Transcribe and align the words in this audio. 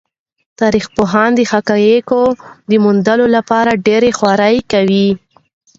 تاریخ 0.59 0.85
پوهان 0.95 1.29
د 1.35 1.39
حقایقو 1.51 2.23
د 2.69 2.71
موندلو 2.83 3.25
لپاره 3.35 3.79
ډېرې 3.87 4.09
خوارۍ 4.17 4.57
کوي. 4.71 5.09